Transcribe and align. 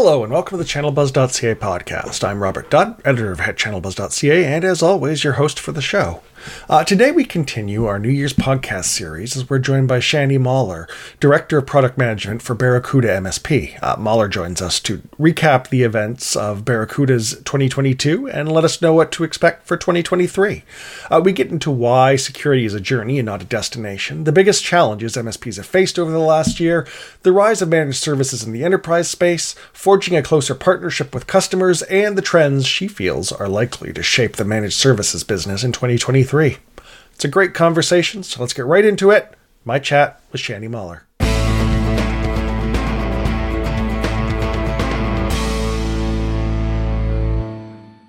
Hello 0.00 0.22
and 0.22 0.32
welcome 0.32 0.56
to 0.56 0.62
the 0.62 0.70
ChannelBuzz.ca 0.70 1.56
podcast. 1.56 2.22
I'm 2.22 2.40
Robert 2.40 2.70
Dutt, 2.70 3.00
editor 3.04 3.32
of 3.32 3.40
ChannelBuzz.ca, 3.40 4.44
and 4.44 4.64
as 4.64 4.80
always, 4.80 5.24
your 5.24 5.32
host 5.32 5.58
for 5.58 5.72
the 5.72 5.82
show. 5.82 6.22
Uh, 6.68 6.84
today 6.84 7.10
we 7.10 7.24
continue 7.24 7.86
our 7.86 7.98
New 7.98 8.08
Year's 8.08 8.32
podcast 8.32 8.86
series 8.86 9.36
as 9.36 9.48
we're 9.48 9.58
joined 9.58 9.88
by 9.88 9.98
Shani 9.98 10.38
Mahler, 10.38 10.88
Director 11.20 11.58
of 11.58 11.66
Product 11.66 11.98
Management 11.98 12.42
for 12.42 12.54
Barracuda 12.54 13.08
MSP. 13.08 13.78
Uh, 13.82 13.96
Mahler 13.98 14.28
joins 14.28 14.62
us 14.62 14.78
to 14.80 14.98
recap 15.18 15.68
the 15.68 15.82
events 15.82 16.36
of 16.36 16.64
Barracuda's 16.64 17.36
2022 17.44 18.28
and 18.28 18.52
let 18.52 18.64
us 18.64 18.80
know 18.80 18.92
what 18.94 19.10
to 19.12 19.24
expect 19.24 19.66
for 19.66 19.76
2023. 19.76 20.64
Uh, 21.10 21.20
we 21.24 21.32
get 21.32 21.50
into 21.50 21.70
why 21.70 22.16
security 22.16 22.64
is 22.64 22.74
a 22.74 22.80
journey 22.80 23.18
and 23.18 23.26
not 23.26 23.42
a 23.42 23.46
destination, 23.46 24.24
the 24.24 24.32
biggest 24.32 24.64
challenges 24.64 25.14
MSPs 25.14 25.56
have 25.56 25.66
faced 25.66 25.98
over 25.98 26.10
the 26.10 26.18
last 26.18 26.60
year, 26.60 26.86
the 27.22 27.32
rise 27.32 27.62
of 27.62 27.68
managed 27.68 27.98
services 27.98 28.44
in 28.44 28.52
the 28.52 28.64
enterprise 28.64 29.08
space, 29.08 29.54
forging 29.72 30.16
a 30.16 30.22
closer 30.22 30.54
partnership 30.54 31.14
with 31.14 31.26
customers, 31.26 31.82
and 31.82 32.16
the 32.16 32.22
trends 32.22 32.66
she 32.66 32.86
feels 32.88 33.32
are 33.32 33.48
likely 33.48 33.92
to 33.92 34.02
shape 34.02 34.36
the 34.36 34.44
managed 34.44 34.76
services 34.76 35.24
business 35.24 35.64
in 35.64 35.72
2023. 35.72 36.27
It's 36.32 37.24
a 37.24 37.28
great 37.28 37.54
conversation, 37.54 38.22
so 38.22 38.40
let's 38.40 38.52
get 38.52 38.66
right 38.66 38.84
into 38.84 39.10
it. 39.10 39.34
My 39.64 39.78
chat 39.78 40.20
with 40.30 40.40
Shani 40.40 40.68
Mahler. 40.68 41.04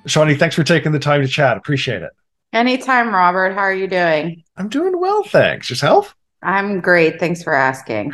Shani, 0.05 0.37
thanks 0.37 0.55
for 0.55 0.63
taking 0.63 0.91
the 0.91 0.99
time 0.99 1.21
to 1.21 1.27
chat. 1.27 1.55
Appreciate 1.55 2.01
it. 2.01 2.11
Anytime, 2.51 3.13
Robert. 3.13 3.53
How 3.53 3.59
are 3.59 3.73
you 3.73 3.87
doing? 3.87 4.43
I'm 4.57 4.69
doing 4.69 4.99
well, 4.99 5.23
thanks. 5.23 5.69
Yourself? 5.69 6.15
I'm 6.41 6.81
great. 6.81 7.19
Thanks 7.19 7.43
for 7.43 7.53
asking. 7.53 8.13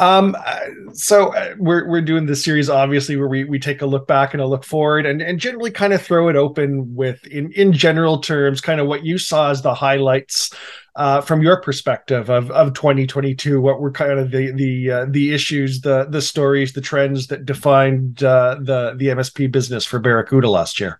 Um, 0.00 0.34
uh, 0.46 0.60
so 0.94 1.34
uh, 1.34 1.54
we're 1.58 1.86
we're 1.86 2.00
doing 2.00 2.24
this 2.24 2.42
series 2.42 2.70
obviously 2.70 3.16
where 3.16 3.28
we 3.28 3.44
we 3.44 3.58
take 3.58 3.82
a 3.82 3.86
look 3.86 4.06
back 4.06 4.32
and 4.32 4.40
a 4.40 4.46
look 4.46 4.64
forward 4.64 5.04
and 5.04 5.20
and 5.20 5.38
generally 5.38 5.70
kind 5.70 5.92
of 5.92 6.00
throw 6.00 6.28
it 6.28 6.36
open 6.36 6.94
with 6.94 7.26
in 7.26 7.52
in 7.52 7.74
general 7.74 8.18
terms 8.18 8.62
kind 8.62 8.80
of 8.80 8.86
what 8.86 9.04
you 9.04 9.18
saw 9.18 9.50
as 9.50 9.60
the 9.60 9.74
highlights 9.74 10.54
uh, 10.96 11.20
from 11.20 11.42
your 11.42 11.60
perspective 11.60 12.30
of 12.30 12.50
of 12.50 12.72
2022 12.72 13.60
what 13.60 13.78
were 13.78 13.92
kind 13.92 14.18
of 14.18 14.30
the 14.30 14.50
the 14.52 14.90
uh, 14.90 15.06
the 15.10 15.34
issues 15.34 15.82
the 15.82 16.06
the 16.06 16.22
stories 16.22 16.72
the 16.72 16.80
trends 16.80 17.26
that 17.26 17.44
defined 17.44 18.24
uh, 18.24 18.56
the 18.58 18.94
the 18.96 19.08
MSP 19.08 19.52
business 19.52 19.84
for 19.84 19.98
Barracuda 19.98 20.48
last 20.48 20.80
year? 20.80 20.98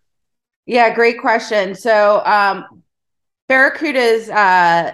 Yeah 0.67 0.93
great 0.95 1.19
question. 1.19 1.75
So 1.75 2.23
um 2.27 2.83
Barracuda's 3.49 4.29
uh 4.29 4.93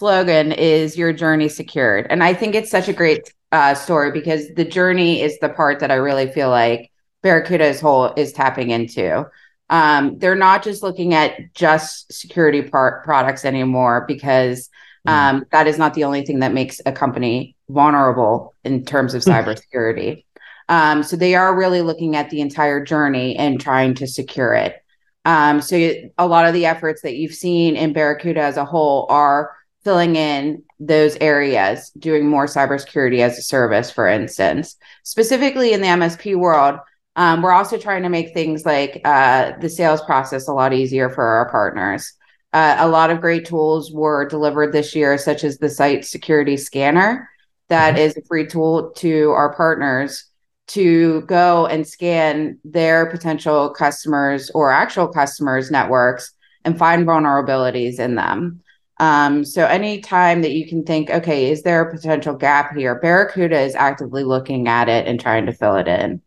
slogan 0.00 0.50
is 0.50 0.96
your 0.96 1.12
journey 1.12 1.48
secured. 1.48 2.06
And 2.08 2.24
i 2.24 2.32
think 2.32 2.54
it's 2.54 2.70
such 2.70 2.88
a 2.88 2.92
great 2.94 3.32
uh, 3.52 3.74
story 3.74 4.10
because 4.10 4.48
the 4.54 4.64
journey 4.64 5.20
is 5.20 5.38
the 5.40 5.50
part 5.50 5.80
that 5.80 5.90
i 5.90 5.96
really 5.96 6.30
feel 6.32 6.48
like 6.48 6.90
barracuda 7.22 7.66
as 7.66 7.80
whole 7.80 8.14
is 8.16 8.32
tapping 8.32 8.70
into. 8.70 9.28
Um, 9.68 10.18
they're 10.18 10.34
not 10.34 10.62
just 10.62 10.82
looking 10.82 11.12
at 11.12 11.52
just 11.54 12.10
security 12.12 12.62
part 12.62 13.04
products 13.04 13.44
anymore 13.44 14.04
because 14.08 14.70
mm. 15.06 15.12
um, 15.12 15.44
that 15.52 15.66
is 15.66 15.76
not 15.76 15.92
the 15.92 16.04
only 16.04 16.24
thing 16.24 16.38
that 16.38 16.54
makes 16.54 16.80
a 16.86 16.92
company 16.92 17.54
vulnerable 17.68 18.54
in 18.64 18.86
terms 18.86 19.12
of 19.12 19.22
cybersecurity. 19.22 20.24
Um, 20.70 21.02
so 21.02 21.16
they 21.16 21.34
are 21.34 21.54
really 21.54 21.82
looking 21.82 22.16
at 22.16 22.30
the 22.30 22.40
entire 22.40 22.82
journey 22.82 23.36
and 23.36 23.60
trying 23.60 23.94
to 23.94 24.06
secure 24.06 24.54
it. 24.54 24.76
Um, 25.24 25.60
so 25.60 25.76
a 26.16 26.26
lot 26.26 26.46
of 26.46 26.54
the 26.54 26.64
efforts 26.64 27.02
that 27.02 27.16
you've 27.16 27.34
seen 27.34 27.76
in 27.76 27.92
barracuda 27.92 28.40
as 28.40 28.56
a 28.56 28.64
whole 28.64 29.06
are 29.10 29.50
filling 29.82 30.16
in 30.16 30.62
those 30.78 31.16
areas, 31.20 31.90
doing 31.98 32.28
more 32.28 32.46
cybersecurity 32.46 33.20
as 33.20 33.38
a 33.38 33.42
service, 33.42 33.90
for 33.90 34.06
instance. 34.06 34.76
Specifically 35.04 35.72
in 35.72 35.80
the 35.80 35.86
MSP 35.86 36.36
world, 36.36 36.78
um, 37.16 37.42
we're 37.42 37.52
also 37.52 37.78
trying 37.78 38.02
to 38.02 38.08
make 38.08 38.32
things 38.32 38.64
like 38.64 39.00
uh, 39.04 39.52
the 39.60 39.68
sales 39.68 40.00
process 40.02 40.48
a 40.48 40.52
lot 40.52 40.72
easier 40.72 41.10
for 41.10 41.24
our 41.24 41.50
partners. 41.50 42.12
Uh, 42.52 42.76
a 42.78 42.88
lot 42.88 43.10
of 43.10 43.20
great 43.20 43.46
tools 43.46 43.92
were 43.92 44.26
delivered 44.26 44.72
this 44.72 44.94
year, 44.94 45.16
such 45.18 45.44
as 45.44 45.58
the 45.58 45.68
site 45.68 46.04
security 46.04 46.56
scanner. 46.56 47.28
That 47.68 47.94
mm-hmm. 47.94 48.18
a 48.18 48.22
free 48.26 48.46
tool 48.46 48.90
to 48.96 49.30
our 49.30 49.54
partners 49.54 50.24
to 50.68 51.22
go 51.22 51.66
and 51.66 51.86
scan 51.86 52.58
their 52.64 53.06
potential 53.06 53.70
customers 53.70 54.50
or 54.50 54.70
actual 54.70 55.08
customers' 55.08 55.70
networks 55.70 56.32
and 56.64 56.78
find 56.78 57.06
vulnerabilities 57.06 57.98
in 57.98 58.14
them. 58.14 58.60
Um, 59.00 59.46
so 59.46 59.64
any 59.64 60.00
time 60.00 60.42
that 60.42 60.52
you 60.52 60.68
can 60.68 60.84
think, 60.84 61.08
okay, 61.08 61.50
is 61.50 61.62
there 61.62 61.80
a 61.80 61.90
potential 61.90 62.34
gap 62.34 62.76
here? 62.76 63.00
Barracuda 63.00 63.58
is 63.58 63.74
actively 63.74 64.24
looking 64.24 64.68
at 64.68 64.90
it 64.90 65.06
and 65.06 65.18
trying 65.18 65.46
to 65.46 65.54
fill 65.54 65.76
it 65.76 65.88
in. 65.88 66.20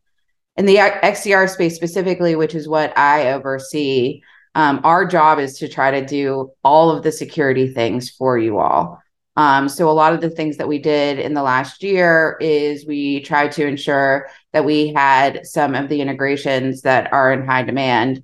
In 0.57 0.65
the 0.65 0.77
XDR 0.77 1.47
space 1.47 1.75
specifically, 1.75 2.35
which 2.35 2.55
is 2.55 2.67
what 2.67 2.97
I 2.97 3.31
oversee, 3.33 4.21
um, 4.55 4.81
our 4.83 5.05
job 5.05 5.37
is 5.37 5.59
to 5.59 5.69
try 5.69 5.91
to 5.91 6.03
do 6.03 6.51
all 6.63 6.89
of 6.89 7.03
the 7.03 7.11
security 7.11 7.71
things 7.71 8.09
for 8.09 8.39
you 8.39 8.57
all. 8.57 8.99
Um, 9.37 9.69
so 9.69 9.87
a 9.87 9.91
lot 9.91 10.13
of 10.13 10.21
the 10.21 10.31
things 10.31 10.57
that 10.57 10.67
we 10.67 10.79
did 10.79 11.19
in 11.19 11.35
the 11.35 11.43
last 11.43 11.83
year 11.83 12.37
is 12.41 12.87
we 12.87 13.21
tried 13.21 13.51
to 13.53 13.67
ensure 13.67 14.29
that 14.51 14.65
we 14.65 14.91
had 14.93 15.45
some 15.45 15.75
of 15.75 15.89
the 15.89 16.01
integrations 16.01 16.81
that 16.81 17.13
are 17.13 17.31
in 17.31 17.45
high 17.45 17.63
demand 17.63 18.23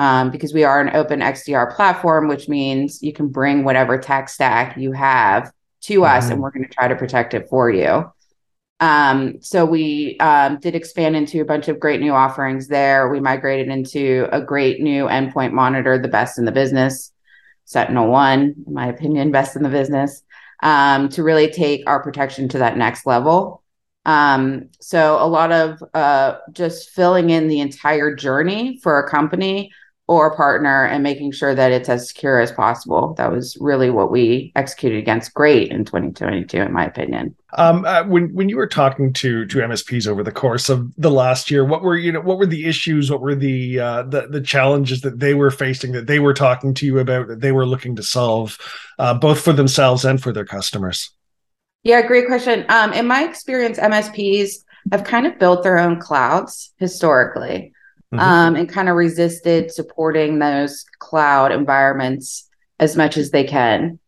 um, 0.00 0.30
because 0.30 0.54
we 0.54 0.64
are 0.64 0.80
an 0.80 0.96
open 0.96 1.20
XDR 1.20 1.76
platform, 1.76 2.26
which 2.26 2.48
means 2.48 3.02
you 3.02 3.12
can 3.12 3.28
bring 3.28 3.64
whatever 3.64 3.98
tech 3.98 4.30
stack 4.30 4.78
you 4.78 4.92
have 4.92 5.52
to 5.82 6.00
mm-hmm. 6.00 6.16
us 6.16 6.30
and 6.30 6.40
we're 6.40 6.50
going 6.50 6.66
to 6.66 6.72
try 6.72 6.88
to 6.88 6.96
protect 6.96 7.34
it 7.34 7.48
for 7.50 7.70
you. 7.70 8.10
Um, 8.80 9.42
so 9.42 9.66
we 9.66 10.16
um, 10.18 10.58
did 10.58 10.74
expand 10.74 11.16
into 11.16 11.42
a 11.42 11.44
bunch 11.44 11.68
of 11.68 11.78
great 11.78 12.00
new 12.00 12.12
offerings 12.12 12.66
there. 12.66 13.10
We 13.10 13.20
migrated 13.20 13.68
into 13.68 14.26
a 14.32 14.40
great 14.40 14.80
new 14.80 15.04
endpoint 15.04 15.52
monitor, 15.52 15.98
the 15.98 16.08
best 16.08 16.38
in 16.38 16.46
the 16.46 16.52
business, 16.52 17.12
Sentinel 17.66 18.08
One, 18.08 18.54
in 18.66 18.72
my 18.72 18.86
opinion, 18.86 19.30
best 19.32 19.54
in 19.54 19.62
the 19.62 19.68
business, 19.68 20.22
um, 20.62 21.10
to 21.10 21.22
really 21.22 21.50
take 21.50 21.82
our 21.86 22.02
protection 22.02 22.48
to 22.48 22.58
that 22.58 22.78
next 22.78 23.04
level. 23.04 23.62
Um, 24.06 24.70
so 24.80 25.18
a 25.20 25.28
lot 25.28 25.52
of 25.52 25.84
uh, 25.92 26.38
just 26.52 26.88
filling 26.88 27.28
in 27.28 27.48
the 27.48 27.60
entire 27.60 28.14
journey 28.14 28.80
for 28.82 28.98
a 28.98 29.10
company 29.10 29.72
or 30.10 30.34
partner 30.34 30.86
and 30.86 31.04
making 31.04 31.30
sure 31.30 31.54
that 31.54 31.70
it's 31.70 31.88
as 31.88 32.08
secure 32.08 32.40
as 32.40 32.50
possible. 32.50 33.14
That 33.14 33.30
was 33.30 33.56
really 33.60 33.90
what 33.90 34.10
we 34.10 34.50
executed 34.56 34.98
against 34.98 35.34
great 35.34 35.70
in 35.70 35.84
2022, 35.84 36.58
in 36.58 36.72
my 36.72 36.84
opinion. 36.84 37.36
Um, 37.52 37.84
uh, 37.84 38.02
when 38.02 38.34
when 38.34 38.48
you 38.48 38.56
were 38.56 38.66
talking 38.66 39.12
to 39.12 39.46
to 39.46 39.58
MSPs 39.58 40.08
over 40.08 40.24
the 40.24 40.32
course 40.32 40.68
of 40.68 40.92
the 40.96 41.12
last 41.12 41.48
year, 41.48 41.64
what 41.64 41.82
were 41.82 41.96
you 41.96 42.10
know 42.10 42.20
what 42.20 42.38
were 42.38 42.46
the 42.46 42.66
issues? 42.66 43.08
What 43.08 43.20
were 43.20 43.36
the 43.36 43.78
uh, 43.78 44.02
the 44.02 44.26
the 44.26 44.40
challenges 44.40 45.02
that 45.02 45.20
they 45.20 45.34
were 45.34 45.52
facing 45.52 45.92
that 45.92 46.08
they 46.08 46.18
were 46.18 46.34
talking 46.34 46.74
to 46.74 46.86
you 46.86 46.98
about 46.98 47.28
that 47.28 47.40
they 47.40 47.52
were 47.52 47.66
looking 47.66 47.94
to 47.94 48.02
solve, 48.02 48.58
uh, 48.98 49.14
both 49.14 49.40
for 49.40 49.52
themselves 49.52 50.04
and 50.04 50.20
for 50.20 50.32
their 50.32 50.44
customers? 50.44 51.12
Yeah, 51.84 52.02
great 52.02 52.26
question. 52.26 52.66
Um, 52.68 52.92
in 52.92 53.06
my 53.06 53.22
experience, 53.22 53.78
MSPs 53.78 54.64
have 54.90 55.04
kind 55.04 55.28
of 55.28 55.38
built 55.38 55.62
their 55.62 55.78
own 55.78 56.00
clouds 56.00 56.72
historically 56.78 57.72
mm-hmm. 58.12 58.18
um, 58.18 58.56
and 58.56 58.68
kind 58.68 58.88
of 58.88 58.96
resisted 58.96 59.70
supporting 59.70 60.38
those 60.38 60.84
cloud 60.98 61.52
environments 61.52 62.48
as 62.78 62.96
much 62.96 63.16
as 63.16 63.30
they 63.30 63.44
can. 63.44 63.98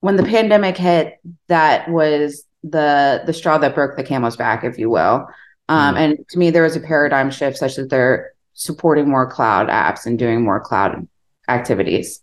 When 0.00 0.16
the 0.16 0.24
pandemic 0.24 0.76
hit, 0.76 1.18
that 1.48 1.88
was 1.88 2.44
the 2.62 3.22
the 3.26 3.32
straw 3.32 3.58
that 3.58 3.74
broke 3.74 3.96
the 3.96 4.04
camel's 4.04 4.36
back, 4.36 4.64
if 4.64 4.78
you 4.78 4.90
will. 4.90 5.26
Um, 5.68 5.94
mm 5.94 5.98
And 5.98 6.28
to 6.30 6.38
me, 6.38 6.50
there 6.50 6.62
was 6.62 6.76
a 6.76 6.80
paradigm 6.80 7.30
shift 7.30 7.58
such 7.58 7.76
that 7.76 7.90
they're 7.90 8.32
supporting 8.54 9.08
more 9.08 9.30
cloud 9.30 9.68
apps 9.68 10.06
and 10.06 10.18
doing 10.18 10.42
more 10.42 10.60
cloud 10.60 11.06
activities. 11.48 12.20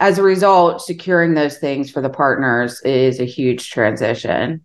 As 0.00 0.18
a 0.18 0.22
result, 0.22 0.82
securing 0.82 1.34
those 1.34 1.58
things 1.58 1.90
for 1.90 2.00
the 2.00 2.10
partners 2.10 2.80
is 2.82 3.20
a 3.20 3.24
huge 3.24 3.70
transition. 3.70 4.64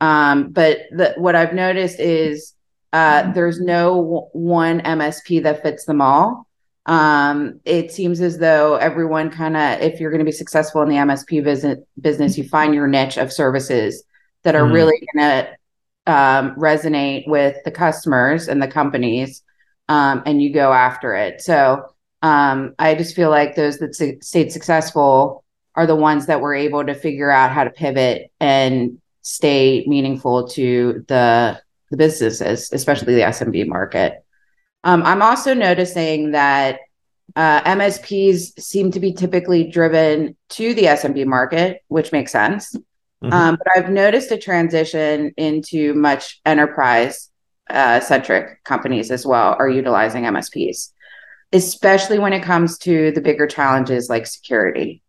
Um, 0.00 0.50
but 0.50 0.80
the, 0.90 1.14
what 1.16 1.34
I've 1.34 1.54
noticed 1.54 1.98
is 1.98 2.52
uh, 2.96 3.30
there's 3.32 3.60
no 3.60 4.30
one 4.32 4.80
MSP 4.80 5.42
that 5.42 5.62
fits 5.62 5.84
them 5.84 6.00
all. 6.00 6.48
Um, 6.86 7.60
it 7.66 7.92
seems 7.92 8.22
as 8.22 8.38
though 8.38 8.76
everyone 8.76 9.28
kind 9.28 9.54
of, 9.54 9.82
if 9.82 10.00
you're 10.00 10.10
going 10.10 10.20
to 10.20 10.24
be 10.24 10.32
successful 10.32 10.80
in 10.80 10.88
the 10.88 10.94
MSP 10.94 11.44
business, 11.44 11.78
business, 12.00 12.38
you 12.38 12.48
find 12.48 12.74
your 12.74 12.86
niche 12.86 13.18
of 13.18 13.30
services 13.30 14.02
that 14.44 14.54
are 14.54 14.62
mm. 14.62 14.72
really 14.72 15.06
going 15.12 15.28
to 15.28 16.10
um, 16.10 16.56
resonate 16.56 17.28
with 17.28 17.56
the 17.66 17.70
customers 17.70 18.48
and 18.48 18.62
the 18.62 18.68
companies, 18.68 19.42
um, 19.90 20.22
and 20.24 20.40
you 20.40 20.50
go 20.50 20.72
after 20.72 21.14
it. 21.14 21.42
So 21.42 21.84
um, 22.22 22.74
I 22.78 22.94
just 22.94 23.14
feel 23.14 23.28
like 23.28 23.56
those 23.56 23.76
that 23.80 23.94
su- 23.94 24.20
stayed 24.22 24.52
successful 24.52 25.44
are 25.74 25.86
the 25.86 25.94
ones 25.94 26.26
that 26.26 26.40
were 26.40 26.54
able 26.54 26.86
to 26.86 26.94
figure 26.94 27.30
out 27.30 27.52
how 27.52 27.64
to 27.64 27.70
pivot 27.70 28.30
and 28.40 29.02
stay 29.20 29.84
meaningful 29.86 30.48
to 30.48 31.04
the 31.08 31.60
the 31.90 31.96
businesses, 31.96 32.70
especially 32.72 33.14
the 33.14 33.22
SMB 33.22 33.66
market. 33.68 34.24
Um, 34.84 35.02
I'm 35.02 35.22
also 35.22 35.54
noticing 35.54 36.32
that 36.32 36.80
uh, 37.34 37.62
MSPs 37.62 38.60
seem 38.60 38.90
to 38.92 39.00
be 39.00 39.12
typically 39.12 39.64
driven 39.64 40.36
to 40.50 40.74
the 40.74 40.84
SMB 40.84 41.26
market, 41.26 41.82
which 41.88 42.12
makes 42.12 42.32
sense. 42.32 42.74
Mm-hmm. 43.22 43.32
Um, 43.32 43.56
but 43.56 43.66
I've 43.76 43.90
noticed 43.90 44.30
a 44.30 44.38
transition 44.38 45.32
into 45.36 45.94
much 45.94 46.40
enterprise 46.44 47.30
uh, 47.68 48.00
centric 48.00 48.62
companies 48.64 49.10
as 49.10 49.26
well 49.26 49.56
are 49.58 49.68
utilizing 49.68 50.24
MSPs, 50.24 50.92
especially 51.52 52.18
when 52.18 52.32
it 52.32 52.42
comes 52.42 52.78
to 52.78 53.10
the 53.12 53.20
bigger 53.20 53.46
challenges 53.46 54.08
like 54.08 54.26
security. 54.26 55.02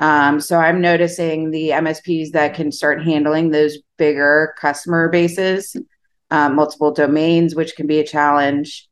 Um, 0.00 0.40
so 0.40 0.58
I'm 0.58 0.80
noticing 0.80 1.50
the 1.50 1.70
MSPs 1.70 2.32
that 2.32 2.54
can 2.54 2.72
start 2.72 3.04
handling 3.04 3.50
those 3.50 3.78
bigger 3.98 4.54
customer 4.58 5.10
bases, 5.10 5.76
um, 6.30 6.54
multiple 6.54 6.92
domains, 6.92 7.54
which 7.54 7.76
can 7.76 7.86
be 7.86 7.98
a 7.98 8.06
challenge. 8.06 8.88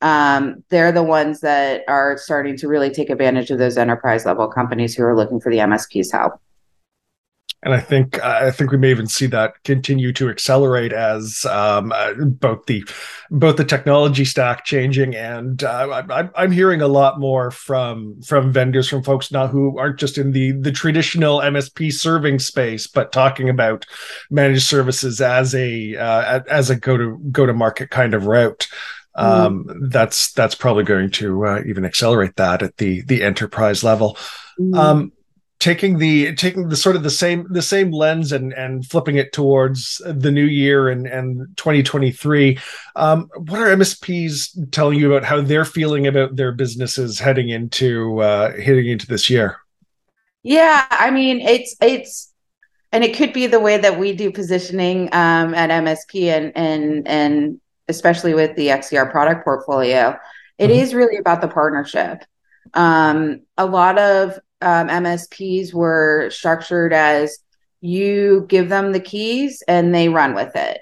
Um, 0.00 0.64
they're 0.68 0.92
the 0.92 1.02
ones 1.02 1.40
that 1.40 1.84
are 1.88 2.18
starting 2.18 2.56
to 2.58 2.68
really 2.68 2.90
take 2.90 3.08
advantage 3.08 3.50
of 3.50 3.58
those 3.58 3.78
enterprise 3.78 4.26
level 4.26 4.48
companies 4.48 4.94
who 4.94 5.04
are 5.04 5.16
looking 5.16 5.40
for 5.40 5.50
the 5.50 5.58
MSP's 5.58 6.10
help 6.10 6.40
and 7.64 7.72
I 7.72 7.78
think 7.78 8.22
I 8.24 8.50
think 8.50 8.72
we 8.72 8.78
may 8.78 8.90
even 8.90 9.06
see 9.06 9.26
that 9.26 9.62
continue 9.62 10.12
to 10.14 10.28
accelerate 10.28 10.92
as 10.92 11.46
um, 11.46 11.92
uh, 11.92 12.12
both 12.14 12.66
the 12.66 12.84
both 13.30 13.56
the 13.56 13.64
technology 13.64 14.24
stack 14.24 14.64
changing, 14.64 15.14
and 15.14 15.62
uh, 15.62 16.02
I, 16.10 16.44
am 16.44 16.50
hearing 16.50 16.82
a 16.82 16.88
lot 16.88 17.20
more 17.20 17.52
from 17.52 18.20
from 18.22 18.52
vendors, 18.52 18.88
from 18.88 19.04
folks 19.04 19.30
now 19.30 19.46
who 19.46 19.78
aren't 19.78 20.00
just 20.00 20.18
in 20.18 20.32
the 20.32 20.52
the 20.52 20.72
traditional 20.72 21.38
MSP 21.38 21.92
serving 21.92 22.40
space, 22.40 22.88
but 22.88 23.12
talking 23.12 23.48
about 23.48 23.86
managed 24.28 24.66
services 24.66 25.20
as 25.20 25.54
a 25.54 25.96
uh, 25.96 26.40
as 26.50 26.68
a 26.68 26.74
go 26.74 26.96
to 26.96 27.16
go 27.30 27.46
to 27.46 27.52
market 27.52 27.90
kind 27.90 28.14
of 28.14 28.26
route. 28.26 28.66
Mm-hmm. 29.16 29.40
Um, 29.40 29.64
mm. 29.64 29.92
That's 29.92 30.32
that's 30.32 30.56
probably 30.56 30.84
going 30.84 31.10
to 31.12 31.46
uh, 31.46 31.62
even 31.64 31.84
accelerate 31.84 32.34
that 32.36 32.60
at 32.62 32.78
the 32.78 33.02
the 33.02 33.22
enterprise 33.22 33.84
level. 33.84 34.18
Mm. 34.58 34.76
Um, 34.76 35.12
taking 35.62 35.98
the 35.98 36.34
taking 36.34 36.68
the 36.68 36.76
sort 36.76 36.96
of 36.96 37.04
the 37.04 37.10
same 37.10 37.46
the 37.50 37.62
same 37.62 37.92
lens 37.92 38.32
and 38.32 38.52
and 38.52 38.84
flipping 38.84 39.16
it 39.16 39.32
towards 39.32 40.02
the 40.04 40.32
new 40.32 40.44
year 40.44 40.88
and 40.88 41.06
and 41.06 41.56
2023 41.56 42.58
um, 42.96 43.30
what 43.36 43.60
are 43.60 43.76
msps 43.76 44.70
telling 44.72 44.98
you 44.98 45.12
about 45.12 45.24
how 45.24 45.40
they're 45.40 45.64
feeling 45.64 46.08
about 46.08 46.34
their 46.34 46.50
businesses 46.50 47.20
heading 47.20 47.48
into 47.48 48.20
uh 48.20 48.50
heading 48.60 48.88
into 48.88 49.06
this 49.06 49.30
year? 49.30 49.58
Yeah 50.42 50.84
i 50.90 51.12
mean 51.12 51.40
it's 51.40 51.76
it's 51.80 52.32
and 52.90 53.04
it 53.04 53.16
could 53.16 53.32
be 53.32 53.46
the 53.46 53.60
way 53.60 53.78
that 53.78 53.98
we 53.98 54.12
do 54.14 54.32
positioning 54.32 55.04
um, 55.12 55.54
at 55.54 55.70
msp 55.70 56.24
and 56.24 56.50
and 56.56 57.06
and 57.06 57.60
especially 57.88 58.34
with 58.34 58.56
the 58.56 58.68
XDR 58.68 59.10
product 59.10 59.44
portfolio. 59.44 60.18
It 60.58 60.68
mm-hmm. 60.68 60.80
is 60.80 60.94
really 60.94 61.18
about 61.18 61.40
the 61.40 61.48
partnership. 61.48 62.24
Um, 62.74 63.42
a 63.58 63.66
lot 63.66 63.98
of 63.98 64.38
um, 64.62 64.88
MSPs 64.88 65.74
were 65.74 66.30
structured 66.30 66.92
as 66.92 67.38
you 67.80 68.46
give 68.48 68.68
them 68.68 68.92
the 68.92 69.00
keys 69.00 69.62
and 69.66 69.94
they 69.94 70.08
run 70.08 70.34
with 70.34 70.54
it. 70.54 70.80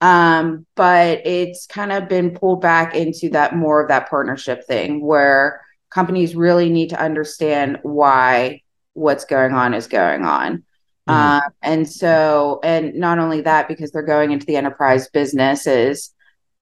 Um, 0.00 0.66
but 0.74 1.26
it's 1.26 1.66
kind 1.66 1.90
of 1.90 2.08
been 2.08 2.32
pulled 2.32 2.60
back 2.60 2.94
into 2.94 3.30
that 3.30 3.56
more 3.56 3.80
of 3.80 3.88
that 3.88 4.10
partnership 4.10 4.66
thing 4.66 5.00
where 5.00 5.62
companies 5.88 6.36
really 6.36 6.68
need 6.68 6.90
to 6.90 7.00
understand 7.00 7.78
why 7.82 8.60
what's 8.92 9.24
going 9.24 9.52
on 9.52 9.72
is 9.72 9.86
going 9.86 10.24
on. 10.24 10.64
Mm-hmm. 11.08 11.12
Uh, 11.12 11.40
and 11.62 11.88
so, 11.88 12.60
and 12.62 12.94
not 12.94 13.18
only 13.18 13.42
that, 13.42 13.68
because 13.68 13.92
they're 13.92 14.02
going 14.02 14.32
into 14.32 14.46
the 14.46 14.56
enterprise 14.56 15.08
businesses, 15.08 16.12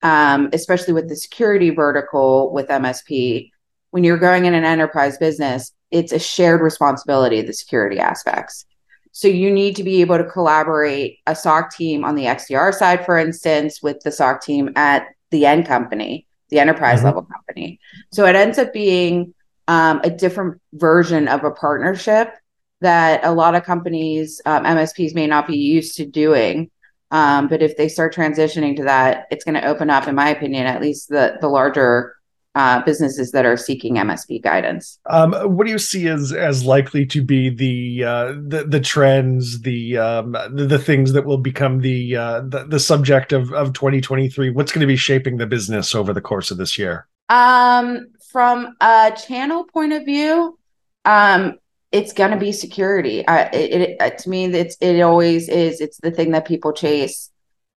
um, 0.03 0.51
especially 0.53 0.95
with 0.95 1.09
the 1.09 1.17
security 1.17 1.71
vertical 1.71 2.53
with 2.53 2.69
MSP, 2.69 3.51
when 3.91 4.05
you're 4.05 4.19
going 4.19 4.45
in 4.45 4.55
an 4.55 4.65
enterprise 4.65 5.19
business, 5.19 5.73
it's 5.93 6.13
a 6.13 6.19
shared 6.19 6.61
responsibility, 6.61 7.43
the 7.43 7.53
security 7.53 7.99
aspects. 7.99 8.65
So 9.13 9.29
you 9.29 9.53
need 9.53 9.77
to 9.77 9.85
be 9.85 10.01
able 10.01 10.17
to 10.17 10.25
collaborate 10.25 11.19
a 11.27 11.37
SOC 11.37 11.75
team 11.75 12.05
on 12.05 12.15
the 12.15 12.25
XDR 12.25 12.75
side, 12.75 13.05
for 13.05 13.19
instance, 13.19 13.83
with 13.83 14.01
the 14.01 14.11
SOC 14.11 14.43
team 14.43 14.71
at 14.75 15.07
the 15.31 15.45
end 15.45 15.67
company, 15.67 16.27
the 16.49 16.59
enterprise 16.59 16.99
mm-hmm. 16.99 17.07
level 17.07 17.23
company. 17.23 17.79
So 18.11 18.25
it 18.25 18.35
ends 18.35 18.59
up 18.59 18.73
being 18.73 19.35
um, 19.69 20.01
a 20.03 20.11
different 20.11 20.61
version 20.73 21.29
of 21.29 21.45
a 21.45 21.51
partnership 21.51 22.35
that 22.81 23.25
a 23.25 23.33
lot 23.33 23.55
of 23.55 23.65
companies, 23.65 24.41
um, 24.47 24.65
MSPs, 24.65 25.15
may 25.15 25.27
not 25.27 25.47
be 25.47 25.57
used 25.57 25.97
to 25.97 26.07
doing. 26.07 26.71
Um, 27.11 27.49
but 27.49 27.63
if 27.63 27.77
they 27.77 27.89
start 27.89 28.15
transitioning 28.15 28.77
to 28.77 28.85
that, 28.85 29.27
it's 29.31 29.45
going 29.45 29.55
to 29.55 29.67
open 29.67 29.91
up, 29.91 30.09
in 30.09 30.15
my 30.15 30.31
opinion, 30.31 30.67
at 30.67 30.81
least 30.81 31.11
the 31.11 31.37
the 31.43 31.49
larger 31.49 32.17
uh, 32.55 32.83
businesses 32.83 33.33
that 33.33 33.47
are 33.47 33.57
seeking 33.57 33.95
MSP 33.95 34.43
guidance. 34.43 34.99
Um, 35.09 35.33
what 35.33 35.65
do 35.67 35.73
you 35.73 35.79
see 35.79 36.09
as 36.09 36.33
as 36.33 36.65
likely 36.65 37.07
to 37.07 37.23
be 37.23 37.49
the 37.49 38.05
uh, 38.05 38.35
the, 38.47 38.65
the 38.67 38.81
trends, 38.81 39.63
the, 39.63 39.97
um, 39.99 40.33
the, 40.33 40.67
the 40.67 40.79
things 40.79 41.13
that 41.13 41.25
will 41.25 41.39
become 41.39 41.81
the 41.81 42.17
uh, 42.17 42.41
the, 42.43 42.65
the 42.65 42.81
subject 42.81 43.33
of 43.33 43.53
of 43.53 43.73
2023? 43.73 44.51
What's 44.51 44.73
going 44.73 44.81
to 44.81 44.87
be 44.87 44.97
shaping 44.97 45.39
the 45.39 45.47
business 45.47 45.95
over 45.95 46.13
the 46.13 46.21
course 46.21 46.51
of 46.51 46.59
this 46.59 46.79
year? 46.79 47.07
Um, 47.29 48.09
from 48.31 48.77
a 48.81 49.13
channel 49.27 49.65
point 49.65 49.93
of 49.93 50.05
view, 50.05 50.59
um, 51.05 51.59
it's 51.91 52.13
going 52.13 52.31
to 52.31 52.37
be 52.37 52.53
security. 52.53 53.27
I, 53.27 53.45
it, 53.53 53.97
it, 54.01 54.19
to 54.19 54.29
me, 54.29 54.47
it's 54.47 54.77
it 54.81 55.01
always 55.01 55.49
is. 55.49 55.81
It's 55.81 55.99
the 55.99 56.11
thing 56.11 56.33
that 56.33 56.47
people 56.47 56.73
chase. 56.73 57.31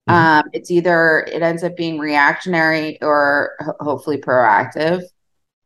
Mm-hmm. 0.08 0.38
Um, 0.38 0.50
it's 0.52 0.70
either 0.70 1.20
it 1.32 1.42
ends 1.42 1.64
up 1.64 1.76
being 1.76 1.98
reactionary 1.98 3.00
or 3.02 3.56
ho- 3.60 3.76
hopefully 3.80 4.18
proactive. 4.18 5.02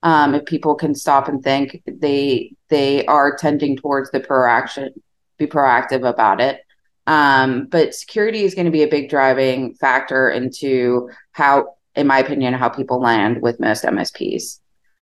Um, 0.03 0.35
if 0.35 0.45
people 0.45 0.77
can 0.77 0.95
stop 0.95 1.29
and 1.29 1.43
think, 1.43 1.83
they 1.87 2.55
they 2.69 3.05
are 3.07 3.37
tending 3.37 3.77
towards 3.77 4.11
the 4.11 4.21
proaction, 4.21 4.91
be 5.39 5.47
proactive 5.47 6.09
about 6.09 6.41
it. 6.41 6.61
Um, 7.09 7.67
but 7.67 7.95
security 7.95 8.45
is 8.45 8.55
going 8.55 8.67
to 8.67 8.71
be 8.71 8.83
a 8.83 8.89
big 8.89 9.09
driving 9.09 9.75
factor 9.75 10.29
into 10.29 11.11
how, 11.33 11.77
in 11.97 12.07
my 12.07 12.19
opinion, 12.19 12.55
how 12.55 12.69
people 12.69 13.01
land 13.01 13.43
with 13.43 13.59
most 13.59 13.83
MSPs. 13.83 14.61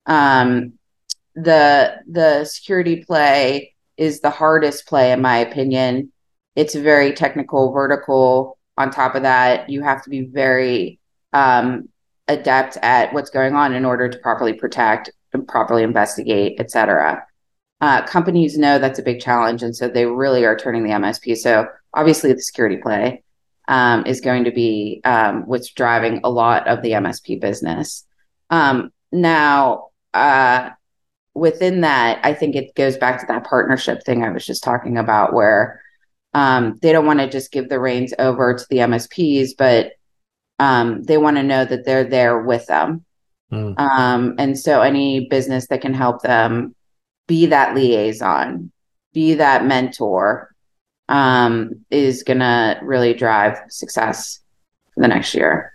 Um, 0.07 0.73
the 1.37 2.01
the 2.09 2.45
security 2.45 3.05
play 3.05 3.75
is 3.97 4.21
the 4.21 4.31
hardest 4.31 4.87
play, 4.89 5.13
in 5.13 5.21
my 5.21 5.37
opinion. 5.37 6.11
It's 6.57 6.75
a 6.75 6.81
very 6.81 7.13
technical, 7.13 7.73
vertical 7.73 8.59
on 8.81 8.91
top 8.91 9.15
of 9.15 9.23
that, 9.23 9.69
you 9.69 9.83
have 9.83 10.03
to 10.05 10.11
be 10.11 10.23
very 10.23 10.99
um, 11.33 11.89
adept 12.29 12.77
at 12.83 13.13
what's 13.13 13.31
going 13.31 13.55
on 13.55 13.75
in 13.75 13.85
order 13.85 14.09
to 14.09 14.19
properly 14.19 14.53
protect 14.53 15.11
and 15.33 15.47
properly 15.47 15.83
investigate, 15.83 16.57
et 16.59 16.71
cetera. 16.71 17.25
Uh, 17.81 18.03
companies 18.07 18.59
know 18.59 18.79
that's 18.79 18.99
a 18.99 19.03
big 19.03 19.21
challenge, 19.21 19.63
and 19.63 19.75
so 19.75 19.89
they 19.89 20.07
really 20.07 20.45
are 20.45 20.57
turning 20.57 20.83
the 20.83 20.91
MSP. 20.91 21.37
So 21.37 21.67
obviously, 21.95 22.33
the 22.33 22.41
security 22.41 22.77
play 22.77 23.23
um, 23.69 24.05
is 24.07 24.21
going 24.21 24.45
to 24.45 24.51
be 24.51 25.01
um, 25.05 25.47
what's 25.47 25.73
driving 25.73 26.21
a 26.25 26.31
lot 26.31 26.67
of 26.69 26.83
the 26.83 26.93
MSP 26.93 27.41
business. 27.41 28.05
Um, 28.51 28.93
now, 29.13 29.89
uh, 30.13 30.71
within 31.35 31.83
that, 31.83 32.21
I 32.25 32.35
think 32.35 32.55
it 32.55 32.75
goes 32.75 32.97
back 32.97 33.21
to 33.21 33.27
that 33.29 33.45
partnership 33.45 34.03
thing 34.05 34.23
I 34.23 34.31
was 34.31 34.45
just 34.45 34.63
talking 34.63 34.99
about, 34.99 35.33
where 35.33 35.81
um, 36.35 36.79
they 36.81 36.93
don't 36.93 37.07
want 37.07 37.19
to 37.21 37.29
just 37.29 37.53
give 37.53 37.69
the 37.69 37.81
reins 37.81 38.15
over 38.19 38.55
to 38.55 38.67
the 38.71 38.79
MSPs, 38.79 39.51
but 39.57 39.93
um, 40.59 41.03
they 41.03 41.19
want 41.19 41.37
to 41.37 41.43
know 41.43 41.65
that 41.65 41.85
they're 41.85 42.05
there 42.05 42.41
with 42.43 42.67
them. 42.67 43.05
Mm. 43.53 43.79
Um, 43.79 44.35
and 44.39 44.59
so 44.59 44.81
any 44.83 45.27
business 45.29 45.67
that 45.69 45.81
can 45.81 45.95
help 45.95 46.23
them 46.23 46.75
be 47.27 47.47
that 47.47 47.75
liaison, 47.75 48.71
be 49.13 49.35
that 49.35 49.65
mentor, 49.65 50.55
um, 51.09 51.85
is 51.91 52.23
going 52.23 52.39
to 52.39 52.79
really 52.83 53.15
drive 53.15 53.59
success 53.69 54.41
for 54.95 55.01
the 55.01 55.09
next 55.09 55.35
year. 55.35 55.75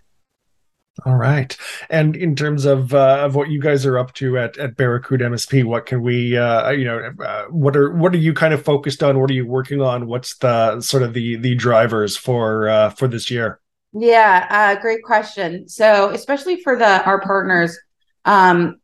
All 1.05 1.15
right. 1.15 1.55
And 1.91 2.15
in 2.15 2.35
terms 2.35 2.65
of 2.65 2.91
uh, 2.95 3.19
of 3.19 3.35
what 3.35 3.49
you 3.49 3.61
guys 3.61 3.85
are 3.85 3.99
up 3.99 4.13
to 4.15 4.39
at 4.39 4.57
at 4.57 4.75
Barracuda 4.75 5.25
MSP, 5.25 5.63
what 5.63 5.85
can 5.85 6.01
we 6.01 6.35
uh, 6.35 6.71
you 6.71 6.83
know 6.83 7.13
uh, 7.23 7.45
what 7.45 7.77
are 7.77 7.95
what 7.95 8.13
are 8.15 8.17
you 8.17 8.33
kind 8.33 8.55
of 8.55 8.63
focused 8.63 9.03
on? 9.03 9.19
What 9.19 9.29
are 9.29 9.35
you 9.35 9.45
working 9.45 9.81
on? 9.81 10.07
What's 10.07 10.35
the 10.37 10.81
sort 10.81 11.03
of 11.03 11.13
the 11.13 11.35
the 11.35 11.53
drivers 11.53 12.17
for 12.17 12.67
uh, 12.67 12.89
for 12.89 13.07
this 13.07 13.29
year? 13.29 13.59
Yeah, 13.93 14.47
uh, 14.49 14.81
great 14.81 15.03
question. 15.03 15.69
So 15.69 16.09
especially 16.09 16.61
for 16.63 16.75
the 16.75 17.03
our 17.05 17.21
partners, 17.21 17.77
um, 18.25 18.77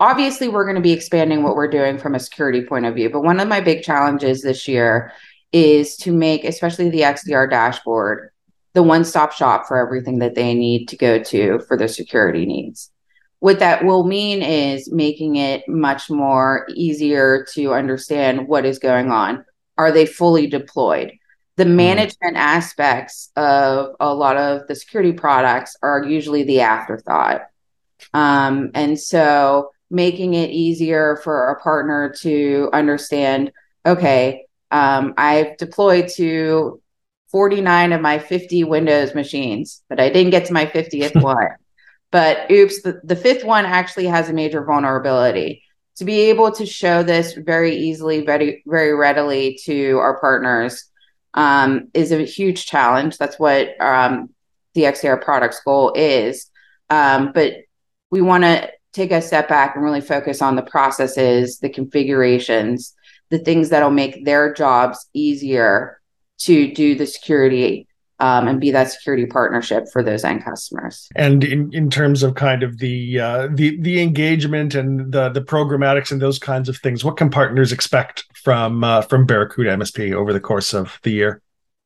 obviously 0.00 0.48
we're 0.48 0.64
going 0.64 0.74
to 0.74 0.82
be 0.82 0.92
expanding 0.92 1.44
what 1.44 1.54
we're 1.54 1.70
doing 1.70 1.96
from 1.96 2.16
a 2.16 2.20
security 2.20 2.64
point 2.64 2.86
of 2.86 2.96
view. 2.96 3.08
But 3.08 3.22
one 3.22 3.38
of 3.38 3.46
my 3.46 3.60
big 3.60 3.84
challenges 3.84 4.42
this 4.42 4.66
year 4.66 5.12
is 5.52 5.96
to 5.98 6.12
make, 6.12 6.42
especially 6.42 6.90
the 6.90 7.02
XDR 7.02 7.48
dashboard, 7.48 8.31
the 8.74 8.82
one 8.82 9.04
stop 9.04 9.32
shop 9.32 9.66
for 9.66 9.76
everything 9.76 10.18
that 10.20 10.34
they 10.34 10.54
need 10.54 10.86
to 10.88 10.96
go 10.96 11.22
to 11.22 11.60
for 11.68 11.76
their 11.76 11.88
security 11.88 12.46
needs. 12.46 12.90
What 13.40 13.58
that 13.58 13.84
will 13.84 14.04
mean 14.04 14.42
is 14.42 14.92
making 14.92 15.36
it 15.36 15.68
much 15.68 16.08
more 16.08 16.66
easier 16.74 17.44
to 17.54 17.74
understand 17.74 18.46
what 18.46 18.64
is 18.64 18.78
going 18.78 19.10
on. 19.10 19.44
Are 19.76 19.90
they 19.90 20.06
fully 20.06 20.46
deployed? 20.46 21.12
The 21.56 21.64
hmm. 21.64 21.76
management 21.76 22.36
aspects 22.36 23.30
of 23.36 23.96
a 24.00 24.14
lot 24.14 24.36
of 24.36 24.66
the 24.68 24.74
security 24.74 25.12
products 25.12 25.76
are 25.82 26.04
usually 26.04 26.44
the 26.44 26.60
afterthought. 26.60 27.42
Um, 28.14 28.70
and 28.74 28.98
so 28.98 29.70
making 29.90 30.34
it 30.34 30.50
easier 30.50 31.20
for 31.22 31.50
a 31.50 31.60
partner 31.60 32.14
to 32.20 32.70
understand 32.72 33.52
okay, 33.84 34.46
um, 34.70 35.14
I've 35.18 35.56
deployed 35.56 36.08
to 36.16 36.80
49 37.32 37.92
of 37.92 38.00
my 38.02 38.18
50 38.18 38.64
Windows 38.64 39.14
machines, 39.14 39.82
but 39.88 39.98
I 39.98 40.10
didn't 40.10 40.30
get 40.30 40.44
to 40.46 40.52
my 40.52 40.66
50th 40.66 41.20
one. 41.22 41.48
But 42.12 42.50
oops, 42.50 42.82
the, 42.82 43.00
the 43.02 43.16
fifth 43.16 43.42
one 43.42 43.64
actually 43.64 44.06
has 44.06 44.28
a 44.28 44.34
major 44.34 44.62
vulnerability. 44.62 45.64
To 45.96 46.04
be 46.04 46.20
able 46.30 46.52
to 46.52 46.66
show 46.66 47.02
this 47.02 47.32
very 47.32 47.74
easily, 47.74 48.24
very, 48.24 48.62
very 48.66 48.94
readily 48.94 49.58
to 49.64 49.98
our 49.98 50.20
partners 50.20 50.84
um, 51.34 51.88
is 51.94 52.12
a 52.12 52.22
huge 52.24 52.66
challenge. 52.66 53.16
That's 53.16 53.38
what 53.38 53.80
um, 53.80 54.30
the 54.74 54.82
XDR 54.82 55.22
products 55.22 55.60
goal 55.64 55.92
is. 55.94 56.50
Um, 56.90 57.32
but 57.32 57.54
we 58.10 58.20
want 58.20 58.44
to 58.44 58.70
take 58.92 59.10
a 59.10 59.22
step 59.22 59.48
back 59.48 59.74
and 59.74 59.84
really 59.84 60.02
focus 60.02 60.42
on 60.42 60.54
the 60.54 60.62
processes, 60.62 61.58
the 61.58 61.70
configurations, 61.70 62.94
the 63.30 63.38
things 63.38 63.70
that'll 63.70 63.90
make 63.90 64.26
their 64.26 64.52
jobs 64.52 65.08
easier 65.14 66.01
to 66.40 66.72
do 66.72 66.94
the 66.94 67.06
security 67.06 67.86
um, 68.22 68.46
and 68.46 68.60
be 68.60 68.70
that 68.70 68.90
security 68.90 69.26
partnership 69.26 69.86
for 69.92 70.02
those 70.02 70.22
end 70.22 70.44
customers. 70.44 71.08
And 71.16 71.42
in, 71.42 71.70
in 71.72 71.90
terms 71.90 72.22
of 72.22 72.36
kind 72.36 72.62
of 72.62 72.78
the 72.78 73.18
uh, 73.18 73.48
the 73.52 73.80
the 73.80 74.00
engagement 74.00 74.76
and 74.76 75.12
the 75.12 75.28
the 75.28 75.40
programmatics 75.40 76.12
and 76.12 76.22
those 76.22 76.38
kinds 76.38 76.68
of 76.68 76.76
things, 76.78 77.04
what 77.04 77.16
can 77.16 77.30
partners 77.30 77.72
expect 77.72 78.24
from 78.34 78.84
uh, 78.84 79.02
from 79.02 79.26
Barracuda 79.26 79.70
MSP 79.76 80.14
over 80.14 80.32
the 80.32 80.40
course 80.40 80.72
of 80.72 81.00
the 81.02 81.10
year? 81.10 81.41